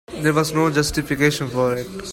There 0.07 0.33
was 0.33 0.51
no 0.51 0.71
justification 0.71 1.47
for 1.47 1.75
it. 1.75 1.87